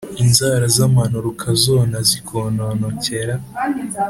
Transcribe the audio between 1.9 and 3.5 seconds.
zikononokera